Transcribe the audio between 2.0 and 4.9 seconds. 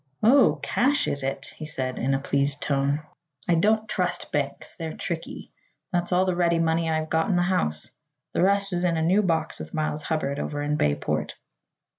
a pleased tone. "I don't trust banks;